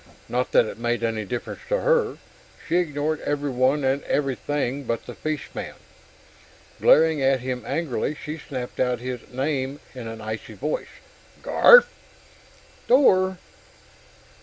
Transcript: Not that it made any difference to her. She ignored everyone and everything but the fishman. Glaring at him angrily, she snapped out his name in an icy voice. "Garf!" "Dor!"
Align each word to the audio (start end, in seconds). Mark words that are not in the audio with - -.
Not 0.27 0.51
that 0.53 0.65
it 0.65 0.79
made 0.79 1.03
any 1.03 1.25
difference 1.25 1.59
to 1.69 1.81
her. 1.81 2.17
She 2.67 2.77
ignored 2.77 3.21
everyone 3.21 3.83
and 3.83 4.01
everything 4.05 4.83
but 4.85 5.05
the 5.05 5.13
fishman. 5.13 5.75
Glaring 6.81 7.21
at 7.21 7.41
him 7.41 7.63
angrily, 7.67 8.15
she 8.15 8.39
snapped 8.39 8.79
out 8.79 8.97
his 8.99 9.19
name 9.31 9.79
in 9.93 10.07
an 10.07 10.19
icy 10.19 10.53
voice. 10.55 10.89
"Garf!" 11.43 11.85
"Dor!" 12.87 13.37